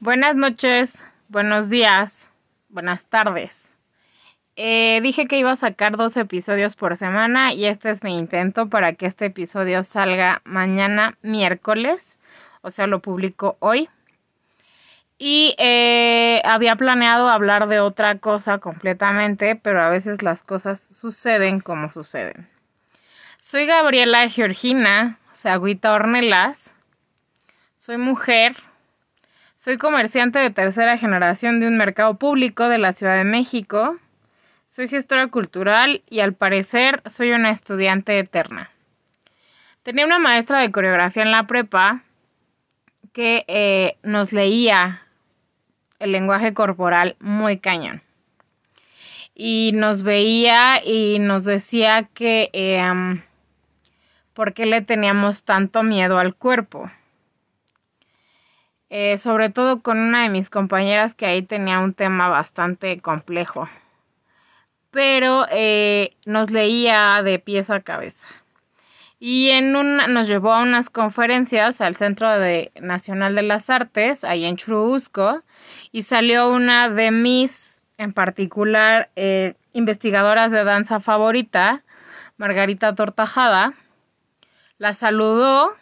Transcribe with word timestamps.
Buenas 0.00 0.36
noches, 0.36 1.04
buenos 1.26 1.70
días, 1.70 2.30
buenas 2.68 3.06
tardes. 3.06 3.74
Eh, 4.54 5.00
dije 5.02 5.26
que 5.26 5.40
iba 5.40 5.50
a 5.50 5.56
sacar 5.56 5.96
dos 5.96 6.16
episodios 6.16 6.76
por 6.76 6.96
semana 6.96 7.52
y 7.52 7.64
este 7.64 7.90
es 7.90 8.04
mi 8.04 8.16
intento 8.16 8.68
para 8.68 8.92
que 8.92 9.06
este 9.06 9.26
episodio 9.26 9.82
salga 9.82 10.40
mañana 10.44 11.18
miércoles, 11.22 12.16
o 12.60 12.70
sea, 12.70 12.86
lo 12.86 13.00
publico 13.00 13.56
hoy. 13.58 13.88
Y 15.18 15.56
eh, 15.58 16.42
había 16.44 16.76
planeado 16.76 17.28
hablar 17.28 17.66
de 17.66 17.80
otra 17.80 18.18
cosa 18.18 18.58
completamente, 18.58 19.56
pero 19.56 19.82
a 19.82 19.90
veces 19.90 20.22
las 20.22 20.44
cosas 20.44 20.80
suceden 20.80 21.58
como 21.58 21.90
suceden. 21.90 22.48
Soy 23.40 23.66
Gabriela 23.66 24.28
Georgina 24.28 25.18
Sagüita 25.42 25.92
Ornelas. 25.92 26.72
Soy 27.74 27.98
mujer, 27.98 28.54
soy 29.58 29.76
comerciante 29.76 30.38
de 30.38 30.50
tercera 30.50 30.98
generación 30.98 31.58
de 31.58 31.66
un 31.66 31.76
mercado 31.76 32.14
público 32.14 32.68
de 32.68 32.78
la 32.78 32.92
Ciudad 32.92 33.16
de 33.16 33.24
México. 33.24 33.96
Soy 34.68 34.88
gestora 34.88 35.26
cultural 35.26 36.02
y 36.08 36.20
al 36.20 36.32
parecer 36.32 37.02
soy 37.10 37.32
una 37.32 37.50
estudiante 37.50 38.16
eterna. 38.20 38.70
Tenía 39.82 40.06
una 40.06 40.20
maestra 40.20 40.60
de 40.60 40.70
coreografía 40.70 41.24
en 41.24 41.32
la 41.32 41.48
prepa 41.48 42.04
que 43.12 43.44
eh, 43.48 43.96
nos 44.04 44.32
leía 44.32 45.02
el 45.98 46.12
lenguaje 46.12 46.54
corporal 46.54 47.16
muy 47.18 47.58
cañón. 47.58 48.02
Y 49.34 49.72
nos 49.74 50.04
veía 50.04 50.84
y 50.84 51.18
nos 51.18 51.44
decía 51.44 52.04
que 52.14 52.50
eh, 52.52 52.80
por 54.34 54.52
qué 54.54 54.66
le 54.66 54.82
teníamos 54.82 55.42
tanto 55.42 55.82
miedo 55.82 56.16
al 56.20 56.36
cuerpo. 56.36 56.92
Eh, 58.90 59.18
sobre 59.18 59.50
todo 59.50 59.82
con 59.82 59.98
una 59.98 60.22
de 60.22 60.30
mis 60.30 60.48
compañeras 60.48 61.14
que 61.14 61.26
ahí 61.26 61.42
tenía 61.42 61.80
un 61.80 61.92
tema 61.92 62.28
bastante 62.28 63.00
complejo. 63.00 63.68
Pero 64.90 65.46
eh, 65.50 66.16
nos 66.24 66.50
leía 66.50 67.22
de 67.22 67.38
pies 67.38 67.68
a 67.68 67.80
cabeza. 67.80 68.26
Y 69.20 69.50
en 69.50 69.76
una, 69.76 70.06
nos 70.06 70.28
llevó 70.28 70.52
a 70.52 70.62
unas 70.62 70.90
conferencias 70.90 71.80
al 71.80 71.96
Centro 71.96 72.38
de, 72.38 72.70
Nacional 72.80 73.34
de 73.34 73.42
las 73.42 73.68
Artes, 73.68 74.24
ahí 74.24 74.44
en 74.44 74.56
Churubusco, 74.56 75.42
y 75.92 76.04
salió 76.04 76.48
una 76.48 76.88
de 76.88 77.10
mis, 77.10 77.80
en 77.98 78.12
particular, 78.12 79.10
eh, 79.16 79.54
investigadoras 79.72 80.50
de 80.52 80.64
danza 80.64 81.00
favorita, 81.00 81.82
Margarita 82.36 82.94
Tortajada. 82.94 83.74
La 84.78 84.92
saludó 84.94 85.72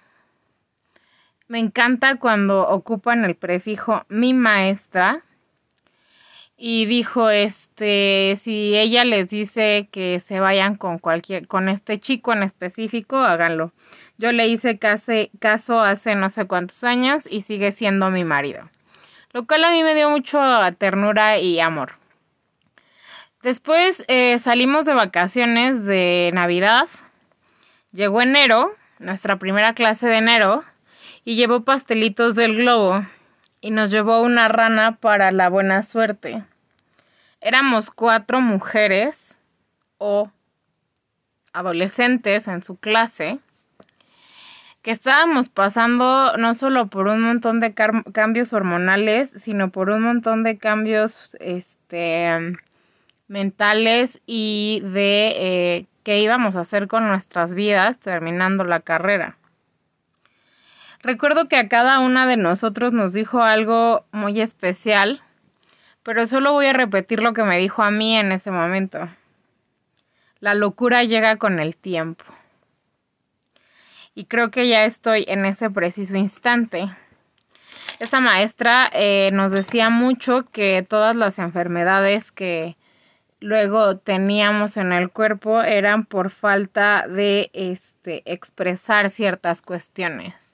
me 1.49 1.59
encanta 1.59 2.17
cuando 2.17 2.69
ocupan 2.69 3.25
el 3.25 3.35
prefijo 3.35 4.05
mi 4.09 4.35
maestra 4.35 5.23
y 6.57 6.87
dijo 6.87 7.31
este 7.31 8.39
si 8.41 8.77
ella 8.77 9.05
les 9.05 9.29
dice 9.29 9.89
que 9.93 10.21
se 10.21 10.41
vayan 10.41 10.77
con 10.77 10.99
cualquier 10.99 11.47
con 11.47 11.69
este 11.69 12.01
chico 12.01 12.33
en 12.33 12.43
específico 12.43 13.17
háganlo. 13.19 13.73
Yo 14.19 14.33
le 14.33 14.47
hice 14.49 14.79
caso 14.79 15.81
hace 15.81 16.15
no 16.15 16.31
sé 16.31 16.47
cuántos 16.47 16.83
años 16.85 17.29
y 17.31 17.43
sigue 17.43 17.73
siendo 17.73 18.11
mi 18.11 18.25
marido 18.25 18.71
lo 19.37 19.47
cual 19.47 19.65
a 19.65 19.71
mí 19.71 19.83
me 19.83 19.95
dio 19.95 20.09
mucho 20.09 20.41
ternura 20.79 21.39
y 21.39 21.61
amor. 21.61 21.93
Después 23.43 24.03
eh, 24.09 24.39
salimos 24.39 24.87
de 24.87 24.95
vacaciones 24.95 25.85
de 25.85 26.31
navidad. 26.33 26.89
Llegó 27.93 28.23
enero 28.23 28.73
nuestra 28.99 29.37
primera 29.37 29.75
clase 29.75 30.07
de 30.09 30.17
enero 30.17 30.65
y 31.27 31.35
llevó 31.35 31.65
pastelitos 31.65 32.37
del 32.37 32.57
globo 32.57 33.05
y 33.61 33.73
nos 33.73 33.91
llevó 33.91 34.23
una 34.23 34.47
rana 34.47 34.97
para 35.01 35.33
la 35.33 35.49
buena 35.49 35.83
suerte. 35.83 36.45
Éramos 37.41 37.91
cuatro 37.91 38.41
mujeres 38.41 39.37
o 39.99 40.31
adolescentes 41.53 42.47
en 42.47 42.63
su 42.63 42.77
clase 42.77 43.41
que 44.83 44.93
estábamos 44.93 45.49
pasando 45.49 46.37
no 46.37 46.55
solo 46.55 46.87
por 46.87 47.09
un 47.09 47.23
montón 47.23 47.59
de 47.59 47.75
cambios 47.75 48.53
hormonales, 48.53 49.29
sino 49.43 49.71
por 49.71 49.91
un 49.91 50.03
montón 50.03 50.45
de 50.45 50.59
cambios 50.59 51.37
este, 51.41 52.57
mentales 53.27 54.21
y 54.27 54.81
de 54.85 55.33
eh, 55.35 55.87
qué 56.05 56.21
íbamos 56.21 56.55
a 56.55 56.61
hacer 56.61 56.87
con 56.87 57.09
nuestras 57.09 57.57
vidas 57.57 57.99
terminando 57.99 58.63
la 58.63 58.79
carrera. 58.79 59.37
Recuerdo 61.07 61.47
que 61.47 61.55
a 61.55 61.69
cada 61.69 62.01
una 62.01 62.27
de 62.27 62.37
nosotros 62.37 62.93
nos 62.93 63.13
dijo 63.13 63.41
algo 63.41 64.05
muy 64.11 64.41
especial, 64.41 65.23
pero 66.03 66.27
solo 66.27 66.53
voy 66.53 66.67
a 66.67 66.73
repetir 66.73 67.23
lo 67.23 67.33
que 67.33 67.45
me 67.45 67.59
dijo 67.59 67.85
a 67.85 67.93
mí 67.93 68.17
en 68.17 68.33
ese 68.33 68.51
momento. 68.51 69.09
La 70.41 70.57
locura 70.57 71.05
llega 71.05 71.37
con 71.37 71.61
el 71.61 71.77
tiempo. 71.77 72.25
Y 74.17 74.25
creo 74.25 74.51
que 74.51 74.67
ya 74.67 74.85
estoy 74.85 75.25
en 75.29 75.45
ese 75.47 75.71
preciso 75.71 76.17
instante. 76.17 76.91
Esa 78.01 78.21
maestra 78.21 78.91
eh, 78.93 79.31
nos 79.33 79.53
decía 79.53 79.91
mucho 79.91 80.51
que 80.51 80.85
todas 80.89 81.15
las 81.15 81.39
enfermedades 81.39 82.33
que 82.33 82.77
luego 83.39 83.97
teníamos 83.99 84.77
en 84.77 84.93
el 84.93 85.11
cuerpo 85.11 85.63
eran 85.63 86.05
por 86.05 86.31
falta 86.31 87.07
de 87.07 87.49
este, 87.53 88.25
expresar 88.25 89.09
ciertas 89.09 89.63
cuestiones. 89.63 90.46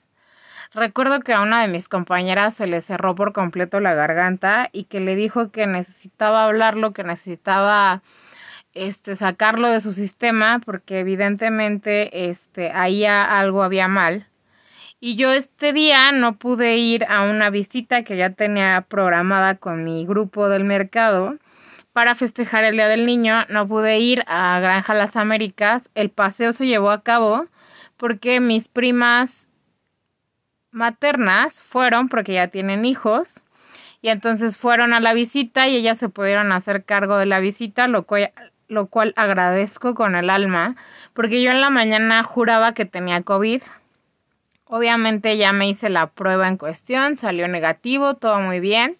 Recuerdo 0.73 1.19
que 1.19 1.33
a 1.33 1.41
una 1.41 1.61
de 1.61 1.67
mis 1.67 1.87
compañeras 1.87 2.55
se 2.55 2.65
le 2.65 2.81
cerró 2.81 3.13
por 3.13 3.31
completo 3.31 3.79
la 3.79 3.93
garganta 3.93 4.69
y 4.71 4.85
que 4.85 4.99
le 4.99 5.15
dijo 5.15 5.51
que 5.51 5.67
necesitaba 5.67 6.45
hablarlo, 6.45 6.93
que 6.93 7.03
necesitaba 7.03 8.01
este 8.73 9.15
sacarlo 9.15 9.67
de 9.67 9.81
su 9.81 9.93
sistema 9.93 10.59
porque 10.65 10.99
evidentemente 10.99 12.29
este 12.29 12.71
ahí 12.71 13.05
algo 13.05 13.61
había 13.61 13.87
mal. 13.87 14.25
Y 14.99 15.15
yo 15.15 15.31
este 15.31 15.73
día 15.73 16.11
no 16.11 16.37
pude 16.37 16.77
ir 16.77 17.05
a 17.07 17.23
una 17.23 17.51
visita 17.51 18.03
que 18.03 18.17
ya 18.17 18.31
tenía 18.31 18.81
programada 18.87 19.55
con 19.55 19.83
mi 19.83 20.05
grupo 20.07 20.49
del 20.49 20.63
mercado 20.63 21.37
para 21.91 22.15
festejar 22.15 22.63
el 22.63 22.75
Día 22.77 22.87
del 22.87 23.05
Niño. 23.05 23.45
No 23.49 23.67
pude 23.67 23.99
ir 23.99 24.23
a 24.27 24.59
Granja 24.59 24.95
Las 24.95 25.15
Américas. 25.17 25.89
El 25.93 26.09
paseo 26.09 26.53
se 26.53 26.65
llevó 26.65 26.89
a 26.89 27.03
cabo 27.03 27.45
porque 27.97 28.39
mis 28.39 28.69
primas 28.69 29.42
maternas 30.73 31.61
fueron 31.61 32.09
porque 32.09 32.33
ya 32.33 32.47
tienen 32.47 32.85
hijos 32.85 33.43
y 34.01 34.09
entonces 34.09 34.57
fueron 34.57 34.93
a 34.93 34.99
la 34.99 35.13
visita 35.13 35.69
y 35.69 35.77
ellas 35.77 35.97
se 35.97 36.09
pudieron 36.09 36.51
hacer 36.51 36.83
cargo 36.83 37.17
de 37.17 37.25
la 37.25 37.39
visita, 37.39 37.87
lo 37.87 38.03
cual, 38.03 38.33
lo 38.67 38.87
cual 38.87 39.13
agradezco 39.15 39.95
con 39.95 40.15
el 40.15 40.29
alma, 40.29 40.75
porque 41.13 41.41
yo 41.41 41.51
en 41.51 41.61
la 41.61 41.69
mañana 41.69 42.23
juraba 42.23 42.73
que 42.73 42.83
tenía 42.83 43.21
COVID. 43.21 43.61
Obviamente 44.65 45.37
ya 45.37 45.53
me 45.53 45.69
hice 45.69 45.89
la 45.89 46.07
prueba 46.07 46.49
en 46.49 46.57
cuestión, 46.57 47.15
salió 47.15 47.47
negativo, 47.47 48.15
todo 48.15 48.41
muy 48.41 48.59
bien. 48.59 48.97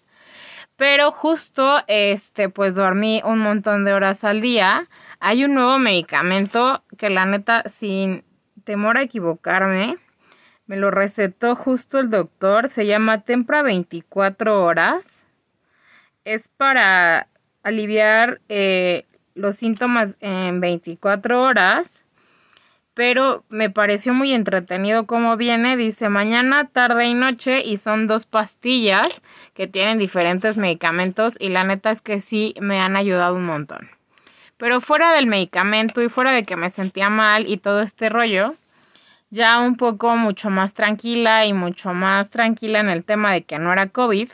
Pero 0.76 1.12
justo 1.12 1.82
este 1.86 2.48
pues 2.48 2.74
dormí 2.74 3.20
un 3.24 3.40
montón 3.40 3.84
de 3.84 3.92
horas 3.92 4.24
al 4.24 4.40
día. 4.40 4.88
Hay 5.20 5.44
un 5.44 5.54
nuevo 5.54 5.78
medicamento 5.78 6.82
que 6.96 7.10
la 7.10 7.26
neta 7.26 7.62
sin 7.68 8.24
temor 8.64 8.96
a 8.96 9.02
equivocarme 9.02 9.98
me 10.66 10.76
lo 10.76 10.90
recetó 10.90 11.56
justo 11.56 11.98
el 11.98 12.10
doctor. 12.10 12.70
Se 12.70 12.86
llama 12.86 13.22
Tempra 13.22 13.62
24 13.62 14.62
horas. 14.64 15.26
Es 16.24 16.48
para 16.56 17.28
aliviar 17.62 18.40
eh, 18.48 19.04
los 19.34 19.56
síntomas 19.56 20.16
en 20.20 20.60
24 20.60 21.42
horas. 21.42 22.02
Pero 22.94 23.44
me 23.48 23.70
pareció 23.70 24.14
muy 24.14 24.32
entretenido 24.32 25.06
cómo 25.06 25.36
viene. 25.36 25.76
Dice 25.76 26.08
mañana, 26.08 26.68
tarde 26.68 27.06
y 27.06 27.14
noche. 27.14 27.62
Y 27.62 27.76
son 27.76 28.06
dos 28.06 28.24
pastillas 28.24 29.22
que 29.52 29.66
tienen 29.66 29.98
diferentes 29.98 30.56
medicamentos. 30.56 31.36
Y 31.38 31.50
la 31.50 31.64
neta 31.64 31.90
es 31.90 32.00
que 32.00 32.20
sí 32.20 32.54
me 32.60 32.80
han 32.80 32.96
ayudado 32.96 33.34
un 33.34 33.44
montón. 33.44 33.90
Pero 34.56 34.80
fuera 34.80 35.12
del 35.12 35.26
medicamento 35.26 36.00
y 36.00 36.08
fuera 36.08 36.32
de 36.32 36.44
que 36.44 36.56
me 36.56 36.70
sentía 36.70 37.10
mal 37.10 37.46
y 37.48 37.58
todo 37.58 37.82
este 37.82 38.08
rollo, 38.08 38.54
ya 39.34 39.58
un 39.58 39.76
poco 39.76 40.16
mucho 40.16 40.48
más 40.48 40.74
tranquila 40.74 41.44
y 41.44 41.52
mucho 41.52 41.92
más 41.92 42.30
tranquila 42.30 42.78
en 42.78 42.88
el 42.88 43.04
tema 43.04 43.32
de 43.32 43.42
que 43.42 43.58
no 43.58 43.72
era 43.72 43.88
COVID, 43.88 44.30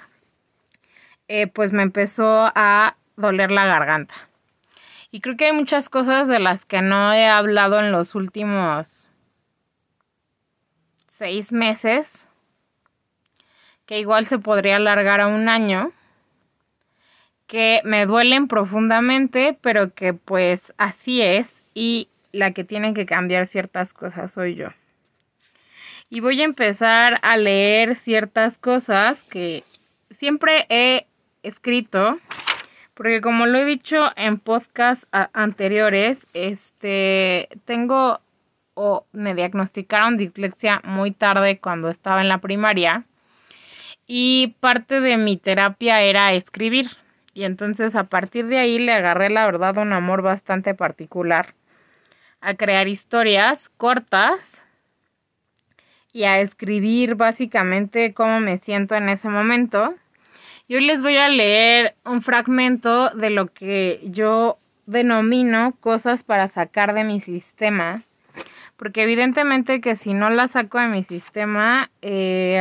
eh, 1.29 1.47
pues 1.47 1.73
me 1.73 1.83
empezó 1.83 2.53
a 2.55 2.97
doler 3.17 3.51
la 3.51 3.65
garganta. 3.65 4.15
Y 5.11 5.23
creo 5.23 5.39
que 5.39 5.47
hay 5.47 5.53
muchas 5.53 5.89
cosas 5.89 6.29
de 6.29 6.39
las 6.39 6.67
que 6.67 6.83
no 6.83 7.15
he 7.15 7.27
hablado 7.27 7.81
en 7.81 7.93
los 7.93 8.15
últimos 8.15 9.09
seis 11.09 11.51
meses, 11.51 12.29
que 13.87 14.01
igual 14.01 14.27
se 14.27 14.39
podría 14.39 14.77
alargar 14.77 15.23
a 15.23 15.29
un 15.29 15.49
año, 15.49 15.93
que 17.47 17.81
me 17.85 18.05
duelen 18.05 18.49
profundamente, 18.49 19.59
pero 19.63 19.95
que 19.95 20.13
pues 20.13 20.75
así 20.77 21.23
es 21.23 21.63
y 21.73 22.09
la 22.33 22.53
que 22.53 22.65
tiene 22.65 22.93
que 22.93 23.07
cambiar 23.07 23.47
ciertas 23.47 23.95
cosas 23.95 24.33
soy 24.33 24.57
yo 24.57 24.69
y 26.11 26.19
voy 26.19 26.41
a 26.43 26.45
empezar 26.45 27.21
a 27.23 27.37
leer 27.37 27.95
ciertas 27.95 28.59
cosas 28.59 29.23
que 29.25 29.63
siempre 30.11 30.67
he 30.69 31.07
escrito, 31.45 32.19
porque 32.95 33.21
como 33.21 33.47
lo 33.47 33.59
he 33.59 33.65
dicho 33.65 34.11
en 34.17 34.39
podcasts 34.41 35.07
anteriores, 35.33 36.19
este, 36.35 37.49
tengo 37.65 38.21
o 38.75 39.07
me 39.13 39.35
diagnosticaron 39.35 40.17
dislexia 40.17 40.81
muy 40.85 41.13
tarde 41.13 41.59
cuando 41.59 41.89
estaba 41.89 42.21
en 42.21 42.29
la 42.29 42.39
primaria 42.39 43.05
y 44.07 44.57
parte 44.61 45.01
de 45.01 45.17
mi 45.17 45.37
terapia 45.37 46.03
era 46.03 46.33
escribir 46.33 46.91
y 47.35 47.45
entonces 47.45 47.95
a 47.95 48.05
partir 48.05 48.47
de 48.47 48.59
ahí 48.59 48.79
le 48.79 48.93
agarré 48.93 49.29
la 49.31 49.45
verdad 49.45 49.77
un 49.79 49.93
amor 49.93 50.23
bastante 50.23 50.75
particular 50.75 51.55
a 52.41 52.55
crear 52.55 52.89
historias 52.89 53.69
cortas 53.77 54.67
y 56.13 56.25
a 56.25 56.41
escribir 56.41 57.15
básicamente 57.15 58.13
cómo 58.13 58.41
me 58.41 58.59
siento 58.59 58.95
en 58.95 59.09
ese 59.09 59.29
momento. 59.29 59.95
Y 60.69 60.77
hoy 60.77 60.87
les 60.87 61.03
voy 61.03 61.17
a 61.17 61.29
leer 61.29 61.95
un 62.05 62.23
fragmento 62.23 63.11
de 63.11 63.31
lo 63.31 63.47
que 63.47 64.01
yo 64.05 64.59
denomino 64.87 65.75
cosas 65.81 66.23
para 66.25 66.49
sacar 66.49 66.95
de 66.95 67.05
mi 67.05 67.21
sistema. 67.21 68.03
Porque 68.77 69.03
evidentemente 69.03 69.81
que 69.81 69.97
si 69.97 70.15
no 70.15 70.31
la 70.31 70.49
saco 70.49 70.79
de 70.79 70.89
mi 70.89 71.03
sistema, 71.03 71.91
eh, 72.03 72.61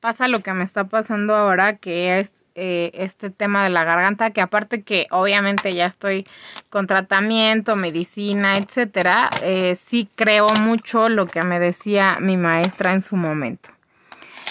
pasa 0.00 0.28
lo 0.28 0.40
que 0.40 0.52
me 0.52 0.64
está 0.64 0.84
pasando 0.84 1.34
ahora, 1.34 1.76
que 1.76 2.18
es 2.18 2.33
eh, 2.54 2.90
este 2.94 3.30
tema 3.30 3.64
de 3.64 3.70
la 3.70 3.84
garganta, 3.84 4.30
que 4.30 4.40
aparte 4.40 4.82
que 4.82 5.06
obviamente 5.10 5.74
ya 5.74 5.86
estoy 5.86 6.26
con 6.70 6.86
tratamiento, 6.86 7.76
medicina, 7.76 8.56
etcétera, 8.56 9.30
eh, 9.42 9.76
sí 9.86 10.08
creo 10.14 10.46
mucho 10.60 11.08
lo 11.08 11.26
que 11.26 11.42
me 11.42 11.58
decía 11.58 12.18
mi 12.20 12.36
maestra 12.36 12.92
en 12.92 13.02
su 13.02 13.16
momento. 13.16 13.70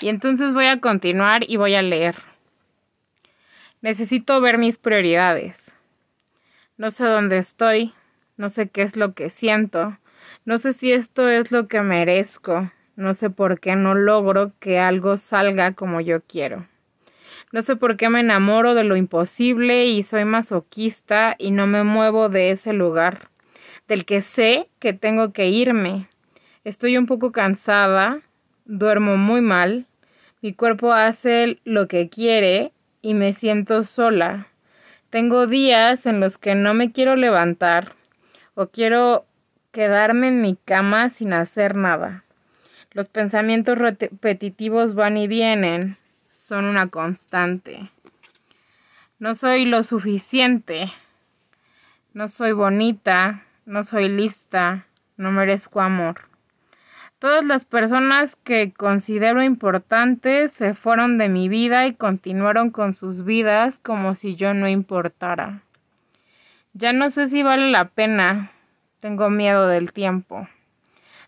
Y 0.01 0.09
entonces 0.09 0.53
voy 0.53 0.65
a 0.65 0.81
continuar 0.81 1.50
y 1.50 1.57
voy 1.57 1.75
a 1.75 1.81
leer. 1.81 2.15
Necesito 3.81 4.41
ver 4.41 4.57
mis 4.57 4.77
prioridades. 4.77 5.77
No 6.75 6.91
sé 6.91 7.05
dónde 7.05 7.38
estoy, 7.38 7.94
no 8.35 8.50
sé 8.50 8.67
qué 8.69 8.81
es 8.81 8.97
lo 8.97 9.13
que 9.13 9.29
siento, 9.29 9.97
no 10.45 10.57
sé 10.57 10.73
si 10.73 10.91
esto 10.91 11.29
es 11.29 11.51
lo 11.51 11.69
que 11.69 11.81
merezco, 11.81 12.69
no 12.97 13.13
sé 13.13 13.29
por 13.29 13.61
qué 13.61 13.75
no 13.77 13.95
logro 13.95 14.51
que 14.59 14.79
algo 14.79 15.17
salga 15.17 15.73
como 15.73 16.01
yo 16.01 16.21
quiero. 16.21 16.67
No 17.53 17.61
sé 17.61 17.75
por 17.75 17.97
qué 17.97 18.09
me 18.09 18.21
enamoro 18.21 18.73
de 18.73 18.83
lo 18.83 18.95
imposible 18.95 19.85
y 19.85 20.01
soy 20.01 20.25
masoquista 20.25 21.35
y 21.38 21.51
no 21.51 21.67
me 21.67 21.83
muevo 21.83 22.27
de 22.27 22.50
ese 22.50 22.73
lugar, 22.73 23.29
del 23.88 24.05
que 24.05 24.21
sé 24.21 24.69
que 24.79 24.94
tengo 24.94 25.33
que 25.33 25.50
irme. 25.50 26.07
Estoy 26.63 26.97
un 26.97 27.05
poco 27.05 27.31
cansada, 27.31 28.21
duermo 28.65 29.17
muy 29.17 29.41
mal, 29.41 29.85
mi 30.41 30.55
cuerpo 30.55 30.94
hace 30.94 31.59
lo 31.63 31.88
que 31.88 32.09
quiere 32.09 32.71
y 33.03 33.13
me 33.13 33.33
siento 33.33 33.83
sola. 33.83 34.47
Tengo 35.11 35.45
días 35.45 36.07
en 36.07 36.19
los 36.19 36.39
que 36.39 36.55
no 36.55 36.73
me 36.73 36.91
quiero 36.91 37.15
levantar 37.15 37.94
o 38.55 38.69
quiero 38.69 39.27
quedarme 39.71 40.29
en 40.29 40.41
mi 40.41 40.55
cama 40.55 41.11
sin 41.11 41.33
hacer 41.33 41.75
nada. 41.75 42.23
Los 42.94 43.09
pensamientos 43.09 43.77
repetitivos 43.77 44.95
van 44.95 45.17
y 45.17 45.27
vienen 45.27 45.97
son 46.43 46.65
una 46.65 46.89
constante. 46.89 47.89
No 49.17 49.33
soy 49.33 49.63
lo 49.63 49.85
suficiente. 49.85 50.91
No 52.13 52.27
soy 52.27 52.51
bonita. 52.51 53.43
No 53.65 53.85
soy 53.85 54.09
lista. 54.09 54.85
No 55.15 55.31
merezco 55.31 55.79
amor. 55.79 56.27
Todas 57.19 57.45
las 57.45 57.63
personas 57.63 58.35
que 58.43 58.73
considero 58.73 59.41
importantes 59.41 60.51
se 60.51 60.73
fueron 60.73 61.17
de 61.17 61.29
mi 61.29 61.47
vida 61.47 61.87
y 61.87 61.93
continuaron 61.93 62.71
con 62.71 62.93
sus 62.93 63.23
vidas 63.23 63.79
como 63.79 64.13
si 64.13 64.35
yo 64.35 64.53
no 64.53 64.67
importara. 64.67 65.61
Ya 66.73 66.91
no 66.91 67.09
sé 67.09 67.29
si 67.29 67.41
vale 67.41 67.71
la 67.71 67.85
pena. 67.85 68.51
Tengo 68.99 69.29
miedo 69.29 69.67
del 69.67 69.93
tiempo. 69.93 70.49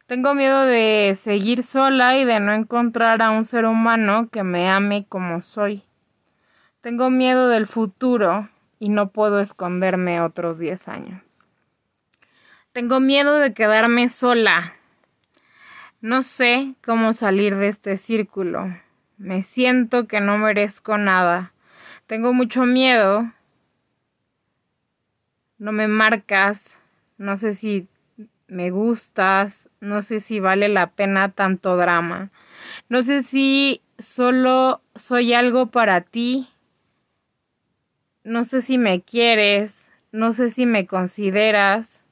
Tengo 0.08 0.36
miedo 0.36 0.66
de 0.66 1.18
seguir 1.20 1.64
sola 1.64 2.16
y 2.18 2.26
de 2.26 2.40
no 2.40 2.54
encontrar 2.54 3.24
a 3.24 3.32
un 3.32 3.44
ser 3.44 3.66
humano 3.66 4.30
que 4.30 4.44
me 4.44 4.70
ame 4.70 5.08
como 5.10 5.42
soy. 5.42 5.84
Tengo 6.82 7.10
miedo 7.10 7.48
del 7.48 7.66
futuro 7.66 8.48
y 8.78 8.90
no 8.90 9.10
puedo 9.10 9.40
esconderme 9.40 10.22
otros 10.22 10.60
diez 10.60 10.88
años. 10.88 11.24
Tengo 12.72 13.00
miedo 13.00 13.40
de 13.40 13.56
quedarme 13.56 14.10
sola. 14.10 14.76
No 16.02 16.22
sé 16.22 16.76
cómo 16.86 17.14
salir 17.14 17.56
de 17.56 17.70
este 17.70 17.98
círculo. 17.98 18.78
Me 19.18 19.42
siento 19.42 20.08
que 20.08 20.22
no 20.22 20.38
merezco 20.38 21.00
nada. 21.00 21.52
Tengo 22.06 22.32
mucho 22.32 22.66
miedo. 22.66 23.32
No 25.58 25.72
me 25.72 25.88
marcas. 25.88 26.80
No 27.18 27.38
sé 27.38 27.56
si 27.56 27.88
me 28.48 28.70
gustas, 28.70 29.70
no 29.86 30.02
sé 30.02 30.20
si 30.20 30.40
vale 30.40 30.68
la 30.68 30.88
pena 30.88 31.30
tanto 31.32 31.78
drama, 31.78 32.32
no 32.90 33.04
sé 33.04 33.24
si 33.24 33.82
solo 34.00 34.82
soy 34.96 35.34
algo 35.34 35.68
para 35.68 36.02
ti, 36.02 36.50
no 38.24 38.44
sé 38.44 38.62
si 38.62 38.78
me 38.78 39.02
quieres, 39.02 39.92
no 40.12 40.34
sé 40.34 40.50
si 40.50 40.66
me 40.66 40.88
consideras. 40.88 42.04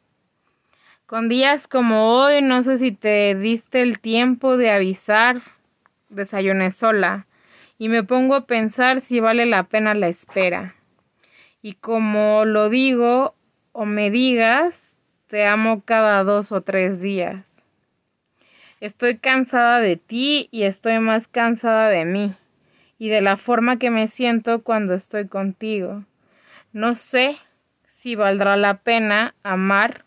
Con 1.07 1.27
días 1.27 1.67
como 1.67 2.11
hoy, 2.15 2.41
no 2.41 2.63
sé 2.63 2.77
si 2.77 2.91
te 2.91 3.35
diste 3.35 3.81
el 3.81 3.99
tiempo 3.99 4.55
de 4.55 4.71
avisar, 4.71 5.41
desayuné 6.09 6.71
sola, 6.71 7.25
y 7.77 7.89
me 7.89 8.03
pongo 8.03 8.35
a 8.35 8.45
pensar 8.45 9.01
si 9.01 9.19
vale 9.19 9.45
la 9.45 9.63
pena 9.63 9.95
la 9.95 10.07
espera. 10.07 10.75
Y 11.61 11.73
como 11.73 12.45
lo 12.45 12.69
digo 12.69 13.35
o 13.71 13.85
me 13.85 14.11
digas, 14.11 14.95
te 15.27 15.47
amo 15.47 15.81
cada 15.83 16.23
dos 16.23 16.51
o 16.51 16.61
tres 16.61 17.01
días. 17.01 17.52
Estoy 18.83 19.17
cansada 19.17 19.79
de 19.79 19.95
ti 19.95 20.49
y 20.51 20.63
estoy 20.63 20.99
más 20.99 21.29
cansada 21.29 21.87
de 21.87 22.03
mí 22.03 22.35
y 22.99 23.07
de 23.07 23.21
la 23.21 23.37
forma 23.37 23.79
que 23.79 23.89
me 23.89 24.09
siento 24.09 24.61
cuando 24.61 24.93
estoy 24.93 25.29
contigo. 25.29 26.03
No 26.73 26.93
sé 26.93 27.37
si 27.87 28.15
valdrá 28.15 28.57
la 28.57 28.79
pena 28.79 29.35
amar 29.41 30.03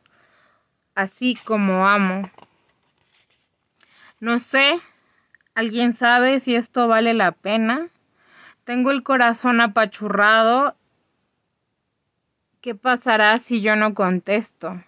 así 0.94 1.38
como 1.46 1.88
amo. 1.88 2.30
No 4.20 4.40
sé, 4.40 4.78
¿alguien 5.54 5.94
sabe 5.94 6.38
si 6.40 6.54
esto 6.54 6.86
vale 6.86 7.14
la 7.14 7.32
pena? 7.32 7.88
Tengo 8.64 8.90
el 8.90 9.02
corazón 9.02 9.62
apachurrado. 9.62 10.76
¿Qué 12.60 12.74
pasará 12.74 13.38
si 13.38 13.62
yo 13.62 13.74
no 13.74 13.94
contesto? 13.94 14.84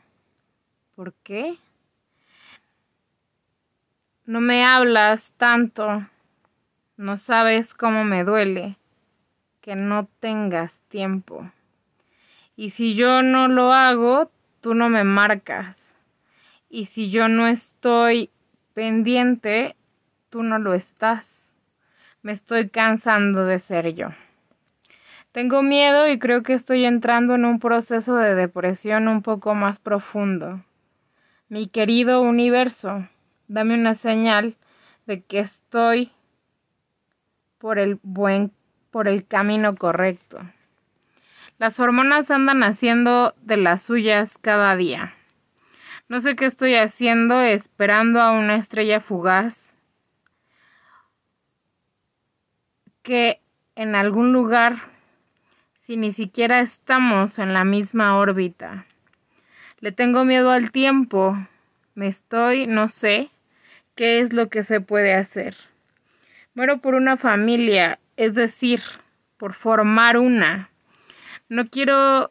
¿Por 0.95 1.15
qué? 1.23 1.57
No 4.29 4.43
me 4.43 4.63
hablas 4.63 5.33
tanto. 5.39 6.07
No 6.99 7.17
sabes 7.17 7.73
cómo 7.73 8.05
me 8.05 8.25
duele 8.25 8.77
que 9.63 9.75
no 9.75 10.07
tengas 10.21 10.79
tiempo. 10.89 11.51
Y 12.55 12.69
si 12.69 12.95
yo 12.95 13.23
no 13.23 13.49
lo 13.49 13.73
hago, 13.73 14.31
tú 14.61 14.75
no 14.75 14.91
me 14.91 15.03
marcas. 15.03 15.97
Y 16.69 16.85
si 16.85 17.09
yo 17.09 17.29
no 17.29 17.47
estoy 17.47 18.29
pendiente, 18.75 19.77
tú 20.29 20.43
no 20.43 20.59
lo 20.59 20.75
estás. 20.75 21.57
Me 22.21 22.33
estoy 22.33 22.69
cansando 22.69 23.47
de 23.47 23.59
ser 23.59 23.95
yo. 23.95 24.09
Tengo 25.33 25.63
miedo 25.63 26.07
y 26.07 26.19
creo 26.19 26.43
que 26.43 26.53
estoy 26.53 26.85
entrando 26.85 27.37
en 27.37 27.47
un 27.47 27.61
proceso 27.61 28.15
de 28.17 28.35
depresión 28.35 29.09
un 29.09 29.23
poco 29.23 29.55
más 29.55 29.79
profundo. 29.79 30.63
Mi 31.49 31.67
querido 31.67 32.21
universo, 32.21 33.09
dame 33.49 33.75
una 33.75 33.95
señal 33.95 34.57
de 35.07 35.23
que 35.23 35.41
estoy 35.41 36.13
por 37.59 37.79
el 37.79 37.99
buen 38.03 38.53
por 38.91 39.09
el 39.09 39.27
camino 39.27 39.75
correcto. 39.75 40.39
Las 41.59 41.81
hormonas 41.81 42.31
andan 42.31 42.63
haciendo 42.63 43.35
de 43.43 43.57
las 43.57 43.83
suyas 43.83 44.39
cada 44.41 44.77
día. 44.77 45.15
No 46.09 46.21
sé 46.21 46.37
qué 46.37 46.47
estoy 46.47 46.75
haciendo 46.75 47.41
esperando 47.43 48.21
a 48.21 48.33
una 48.33 48.57
estrella 48.57 49.01
fugaz 49.01 49.77
que 53.03 53.41
en 53.75 53.95
algún 53.95 54.33
lugar, 54.33 54.77
si 55.81 55.97
ni 55.97 56.13
siquiera 56.13 56.61
estamos 56.61 57.39
en 57.39 57.53
la 57.53 57.65
misma 57.65 58.17
órbita, 58.17 58.87
le 59.81 59.93
tengo 59.93 60.25
miedo 60.25 60.51
al 60.51 60.73
tiempo. 60.73 61.37
Me 61.95 62.09
estoy, 62.09 62.67
no 62.67 62.89
sé, 62.89 63.31
qué 63.99 64.21
es 64.21 64.33
lo 64.33 64.49
que 64.49 64.63
se 64.63 64.81
puede 64.81 65.13
hacer. 65.13 65.57
Muero 66.55 66.79
por 66.79 66.95
una 66.95 67.17
familia, 67.17 67.99
es 68.17 68.33
decir, 68.37 68.81
por 69.39 69.55
formar 69.55 70.19
una. 70.19 70.71
No 71.49 71.69
quiero 71.69 72.31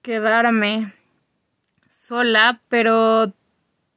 quedarme 0.00 0.92
sola, 1.90 2.60
pero 2.68 3.32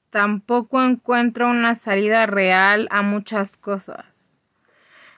tampoco 0.09 0.83
encuentro 0.83 1.47
una 1.47 1.75
salida 1.75 2.25
real 2.25 2.87
a 2.89 3.03
muchas 3.03 3.55
cosas. 3.57 4.33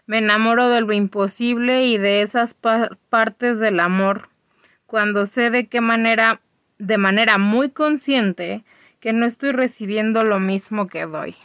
Me 0.07 0.17
enamoro 0.17 0.67
de 0.67 0.81
lo 0.81 0.91
imposible 0.91 1.85
y 1.85 1.97
de 1.97 2.21
esas 2.21 2.53
partes 3.09 3.61
del 3.61 3.79
amor, 3.79 4.27
cuando 4.87 5.25
sé 5.25 5.51
de 5.51 5.67
qué 5.67 5.79
manera, 5.79 6.41
de 6.79 6.97
manera 6.97 7.37
muy 7.37 7.69
consciente, 7.69 8.65
que 8.99 9.13
no 9.13 9.25
estoy 9.25 9.51
recibiendo 9.51 10.23
lo 10.23 10.39
mismo 10.39 10.87
que 10.87 11.05
doy. 11.05 11.35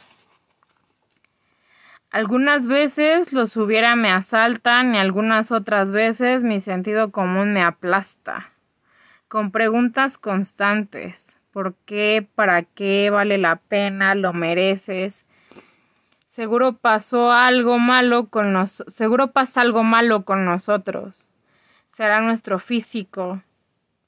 Algunas 2.11 2.69
veces 2.69 3.33
los 3.33 3.57
hubiera 3.57 3.97
me 3.97 4.11
asaltan 4.13 4.95
y 4.95 4.99
algunas 4.99 5.51
otras 5.51 5.91
veces 5.91 6.45
mi 6.45 6.61
sentido 6.61 7.11
común 7.11 7.53
me 7.53 7.63
aplasta. 7.63 8.51
Con 9.27 9.51
preguntas 9.51 10.17
constantes. 10.17 11.41
¿Por 11.51 11.75
qué? 11.87 12.25
¿Para 12.37 12.63
qué? 12.63 13.11
¿Vale 13.11 13.37
la 13.39 13.57
pena? 13.57 14.15
¿Lo 14.15 14.33
mereces? 14.33 15.25
Seguro 16.29 16.75
pasó 16.75 17.33
algo 17.33 17.79
malo 17.79 18.29
con 18.29 18.53
nos 18.53 18.85
seguro 18.89 19.33
pasa 19.33 19.61
algo 19.61 19.83
malo 19.83 20.25
con 20.25 20.45
nosotros. 20.45 21.31
Será 21.91 22.21
nuestro 22.21 22.59
físico. 22.59 23.43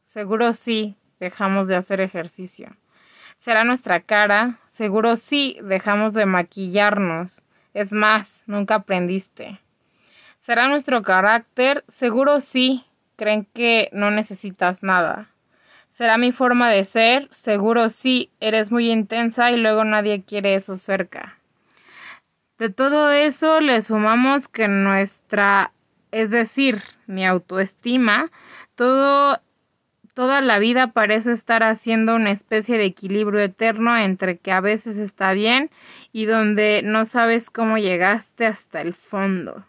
Seguro 0.04 0.52
sí, 0.52 0.96
dejamos 1.18 1.68
de 1.68 1.76
hacer 1.76 2.00
ejercicio. 2.00 2.68
Será 3.46 3.62
nuestra 3.62 4.00
cara. 4.00 4.58
Seguro 4.72 5.14
sí, 5.14 5.56
dejamos 5.62 6.14
de 6.14 6.26
maquillarnos. 6.26 7.44
Es 7.74 7.92
más, 7.92 8.42
nunca 8.48 8.74
aprendiste. 8.74 9.60
¿Será 10.40 10.66
nuestro 10.66 11.02
carácter? 11.02 11.84
Seguro 11.86 12.40
sí. 12.40 12.84
Creen 13.14 13.46
que 13.54 13.88
no 13.92 14.10
necesitas 14.10 14.82
nada. 14.82 15.28
¿Será 15.86 16.18
mi 16.18 16.32
forma 16.32 16.72
de 16.72 16.82
ser? 16.82 17.28
Seguro 17.30 17.88
sí. 17.88 18.32
Eres 18.40 18.72
muy 18.72 18.90
intensa 18.90 19.52
y 19.52 19.58
luego 19.58 19.84
nadie 19.84 20.24
quiere 20.24 20.56
eso 20.56 20.76
cerca. 20.76 21.38
De 22.58 22.68
todo 22.68 23.12
eso 23.12 23.60
le 23.60 23.80
sumamos 23.80 24.48
que 24.48 24.66
nuestra, 24.66 25.70
es 26.10 26.32
decir, 26.32 26.82
mi 27.06 27.24
autoestima, 27.24 28.28
todo, 28.74 29.40
toda 30.16 30.40
la 30.40 30.58
vida 30.58 30.92
parece 30.92 31.32
estar 31.32 31.62
haciendo 31.62 32.16
una 32.16 32.30
especie 32.30 32.78
de 32.78 32.86
equilibrio 32.86 33.38
eterno 33.38 33.98
entre 33.98 34.38
que 34.38 34.50
a 34.50 34.62
veces 34.62 34.96
está 34.96 35.34
bien 35.34 35.68
y 36.10 36.24
donde 36.24 36.80
no 36.82 37.04
sabes 37.04 37.50
cómo 37.50 37.76
llegaste 37.76 38.46
hasta 38.46 38.80
el 38.80 38.94
fondo 38.94 39.66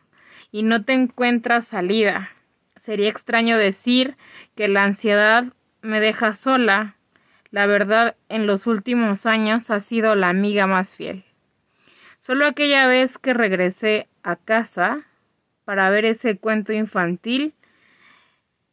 y 0.49 0.63
no 0.63 0.85
te 0.85 0.93
encuentras 0.93 1.67
salida. 1.67 2.29
Sería 2.77 3.09
extraño 3.09 3.57
decir 3.57 4.15
que 4.55 4.69
la 4.69 4.85
ansiedad 4.85 5.47
me 5.81 5.99
deja 5.99 6.31
sola. 6.31 6.95
La 7.51 7.65
verdad, 7.65 8.15
en 8.29 8.47
los 8.47 8.67
últimos 8.67 9.25
años 9.25 9.69
ha 9.69 9.81
sido 9.81 10.15
la 10.15 10.29
amiga 10.29 10.65
más 10.65 10.95
fiel. 10.95 11.25
Solo 12.19 12.47
aquella 12.47 12.87
vez 12.87 13.17
que 13.17 13.33
regresé 13.33 14.07
a 14.23 14.37
casa 14.37 15.01
para 15.65 15.89
ver 15.89 16.05
ese 16.05 16.37
cuento 16.37 16.71
infantil, 16.71 17.53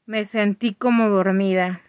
me 0.06 0.25
sentí 0.25 0.75
como 0.75 1.08
dormida. 1.08 1.80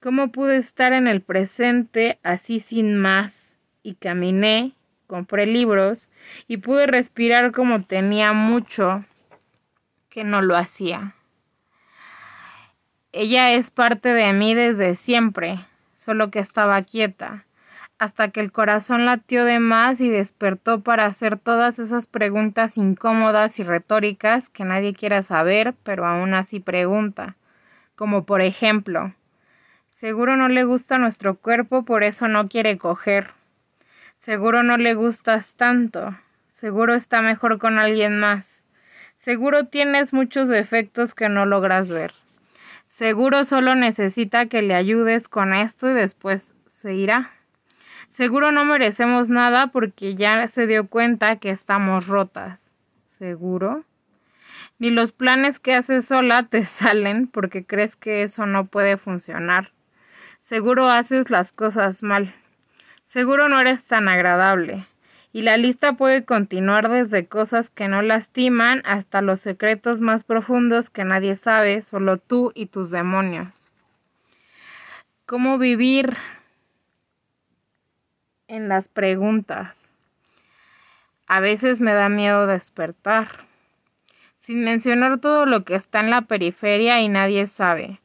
¿Cómo 0.00 0.32
pude 0.32 0.56
estar 0.56 0.92
en 0.92 1.06
el 1.06 1.20
presente 1.20 2.18
así 2.22 2.60
sin 2.60 2.96
más? 2.96 3.34
Y 3.82 3.94
caminé, 3.94 4.72
compré 5.06 5.46
libros 5.46 6.10
y 6.48 6.58
pude 6.58 6.86
respirar 6.86 7.52
como 7.52 7.84
tenía 7.84 8.32
mucho 8.32 9.04
que 10.08 10.24
no 10.24 10.42
lo 10.42 10.56
hacía. 10.56 11.14
Ella 13.12 13.52
es 13.52 13.70
parte 13.70 14.08
de 14.10 14.32
mí 14.32 14.54
desde 14.54 14.94
siempre, 14.94 15.58
solo 15.96 16.30
que 16.30 16.40
estaba 16.40 16.82
quieta 16.82 17.44
hasta 17.98 18.28
que 18.28 18.40
el 18.40 18.52
corazón 18.52 19.06
latió 19.06 19.44
de 19.44 19.60
más 19.60 20.00
y 20.00 20.08
despertó 20.08 20.80
para 20.80 21.06
hacer 21.06 21.38
todas 21.38 21.78
esas 21.78 22.06
preguntas 22.06 22.76
incómodas 22.76 23.58
y 23.58 23.64
retóricas 23.64 24.48
que 24.48 24.64
nadie 24.64 24.94
quiera 24.94 25.22
saber, 25.22 25.74
pero 25.84 26.06
aún 26.06 26.34
así 26.34 26.60
pregunta. 26.60 27.36
Como 27.94 28.24
por 28.24 28.42
ejemplo, 28.42 29.14
seguro 29.88 30.36
no 30.36 30.48
le 30.48 30.64
gusta 30.64 30.98
nuestro 30.98 31.36
cuerpo, 31.36 31.84
por 31.84 32.02
eso 32.02 32.26
no 32.26 32.48
quiere 32.48 32.78
coger. 32.78 33.30
Seguro 34.18 34.62
no 34.62 34.76
le 34.76 34.94
gustas 34.94 35.52
tanto. 35.54 36.16
Seguro 36.50 36.94
está 36.94 37.20
mejor 37.22 37.58
con 37.58 37.78
alguien 37.78 38.18
más. 38.18 38.64
Seguro 39.18 39.66
tienes 39.66 40.12
muchos 40.12 40.48
defectos 40.48 41.14
que 41.14 41.28
no 41.28 41.46
logras 41.46 41.88
ver. 41.88 42.12
Seguro 42.86 43.44
solo 43.44 43.74
necesita 43.74 44.46
que 44.46 44.62
le 44.62 44.74
ayudes 44.74 45.28
con 45.28 45.54
esto 45.54 45.90
y 45.90 45.94
después 45.94 46.54
se 46.68 46.94
irá. 46.94 47.33
Seguro 48.14 48.52
no 48.52 48.64
merecemos 48.64 49.28
nada 49.28 49.72
porque 49.72 50.14
ya 50.14 50.46
se 50.46 50.68
dio 50.68 50.86
cuenta 50.86 51.34
que 51.40 51.50
estamos 51.50 52.06
rotas. 52.06 52.60
¿Seguro? 53.06 53.82
Ni 54.78 54.90
los 54.90 55.10
planes 55.10 55.58
que 55.58 55.74
haces 55.74 56.06
sola 56.06 56.44
te 56.44 56.64
salen 56.64 57.26
porque 57.26 57.66
crees 57.66 57.96
que 57.96 58.22
eso 58.22 58.46
no 58.46 58.66
puede 58.66 58.98
funcionar. 58.98 59.72
Seguro 60.42 60.88
haces 60.88 61.28
las 61.28 61.50
cosas 61.50 62.04
mal. 62.04 62.32
Seguro 63.02 63.48
no 63.48 63.60
eres 63.60 63.82
tan 63.82 64.08
agradable. 64.08 64.86
Y 65.32 65.42
la 65.42 65.56
lista 65.56 65.94
puede 65.94 66.24
continuar 66.24 66.88
desde 66.88 67.26
cosas 67.26 67.68
que 67.68 67.88
no 67.88 68.00
lastiman 68.00 68.82
hasta 68.84 69.22
los 69.22 69.40
secretos 69.40 70.00
más 70.00 70.22
profundos 70.22 70.88
que 70.88 71.02
nadie 71.02 71.34
sabe, 71.34 71.82
solo 71.82 72.18
tú 72.18 72.52
y 72.54 72.66
tus 72.66 72.92
demonios. 72.92 73.72
¿Cómo 75.26 75.58
vivir 75.58 76.16
en 78.48 78.68
las 78.68 78.88
preguntas. 78.88 79.92
A 81.26 81.40
veces 81.40 81.80
me 81.80 81.92
da 81.92 82.08
miedo 82.08 82.46
despertar, 82.46 83.46
sin 84.40 84.64
mencionar 84.64 85.18
todo 85.18 85.46
lo 85.46 85.64
que 85.64 85.74
está 85.74 86.00
en 86.00 86.10
la 86.10 86.22
periferia 86.22 87.00
y 87.00 87.08
nadie 87.08 87.46
sabe. 87.46 88.00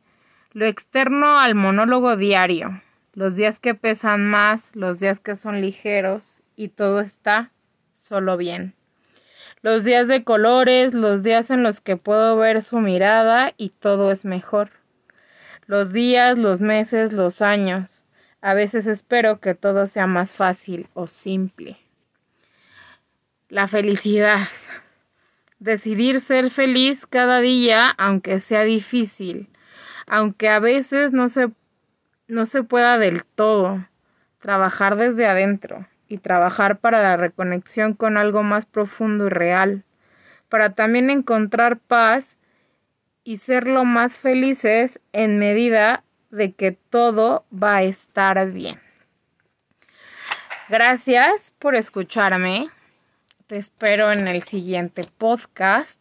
Lo 0.53 0.65
externo 0.65 1.39
al 1.39 1.55
monólogo 1.55 2.15
diario, 2.15 2.81
los 3.13 3.35
días 3.35 3.59
que 3.59 3.75
pesan 3.75 4.29
más, 4.29 4.69
los 4.73 4.99
días 4.99 5.19
que 5.19 5.35
son 5.35 5.61
ligeros 5.61 6.41
y 6.55 6.69
todo 6.69 7.01
está 7.01 7.51
solo 7.93 8.37
bien. 8.37 8.73
Los 9.61 9.83
días 9.83 10.07
de 10.07 10.23
colores, 10.23 10.93
los 10.93 11.21
días 11.21 11.49
en 11.49 11.63
los 11.63 11.81
que 11.81 11.97
puedo 11.97 12.37
ver 12.37 12.61
su 12.61 12.79
mirada 12.79 13.53
y 13.57 13.69
todo 13.71 14.11
es 14.11 14.23
mejor. 14.23 14.71
Los 15.67 15.91
días, 15.91 16.37
los 16.37 16.61
meses, 16.61 17.11
los 17.11 17.41
años 17.41 18.05
a 18.41 18.53
veces 18.53 18.87
espero 18.87 19.39
que 19.39 19.55
todo 19.55 19.87
sea 19.87 20.07
más 20.07 20.33
fácil 20.33 20.87
o 20.93 21.07
simple. 21.07 21.77
La 23.49 23.67
felicidad. 23.67 24.47
Decidir 25.59 26.21
ser 26.21 26.51
feliz 26.51 27.05
cada 27.05 27.41
día, 27.41 27.89
aunque 27.89 28.39
sea 28.39 28.63
difícil, 28.63 29.49
aunque 30.07 30.47
a 30.47 30.59
veces 30.59 31.11
no 31.11 31.27
se, 31.27 31.49
no 32.27 32.45
se 32.45 32.63
pueda 32.63 32.97
del 32.97 33.25
todo. 33.25 33.85
Trabajar 34.39 34.95
desde 34.95 35.27
adentro 35.27 35.85
y 36.07 36.19
trabajar 36.19 36.79
para 36.79 37.01
la 37.01 37.17
reconexión 37.17 37.93
con 37.93 38.17
algo 38.17 38.41
más 38.41 38.65
profundo 38.65 39.27
y 39.27 39.29
real, 39.29 39.83
para 40.47 40.73
también 40.73 41.09
encontrar 41.09 41.77
paz 41.77 42.37
y 43.25 43.37
ser 43.37 43.67
lo 43.67 43.83
más 43.83 44.17
felices 44.17 45.01
en 45.11 45.39
medida 45.39 46.03
de 46.29 46.53
que 46.53 46.71
todo 46.71 47.45
va 47.51 47.77
a 47.77 47.83
estar 47.83 48.51
bien. 48.51 48.79
Gracias 50.69 51.53
por 51.59 51.75
escucharme. 51.75 52.69
Te 53.47 53.57
espero 53.57 54.11
en 54.11 54.27
el 54.27 54.43
siguiente 54.43 55.07
podcast. 55.17 55.99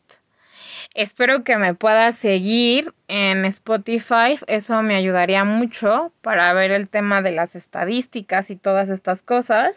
Espero 0.94 1.44
que 1.44 1.56
me 1.56 1.74
puedas 1.74 2.16
seguir 2.16 2.92
en 3.08 3.44
Spotify. 3.46 4.38
Eso 4.46 4.82
me 4.82 4.96
ayudaría 4.96 5.44
mucho 5.44 6.12
para 6.20 6.52
ver 6.52 6.70
el 6.72 6.88
tema 6.88 7.22
de 7.22 7.32
las 7.32 7.56
estadísticas 7.56 8.50
y 8.50 8.56
todas 8.56 8.90
estas 8.90 9.22
cosas. 9.22 9.72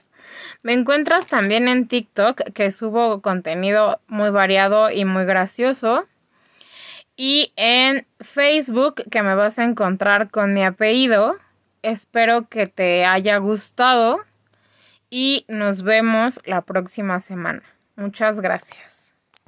Me 0.64 0.74
encuentras 0.74 1.26
también 1.26 1.68
en 1.68 1.88
TikTok, 1.88 2.52
que 2.54 2.72
subo 2.72 3.22
contenido 3.22 4.00
muy 4.08 4.30
variado 4.30 4.92
y 4.92 5.06
muy 5.06 5.26
gracioso 5.26 6.06
y 7.16 7.54
en 7.56 8.08
Facebook 8.20 9.04
que 9.10 9.22
me 9.22 9.36
vas 9.36 9.60
a 9.60 9.64
encontrar 9.64 10.30
con 10.30 10.54
mi 10.54 10.64
apellido. 10.64 11.36
Espero 11.82 12.48
que 12.48 12.68
te 12.68 13.06
haya 13.06 13.38
gustado 13.38 14.22
y 15.10 15.46
nos 15.48 15.84
vemos 15.84 16.40
la 16.46 16.62
próxima 16.62 17.20
semana. 17.20 17.64
Muchas 17.96 18.40
gracias. 18.40 18.91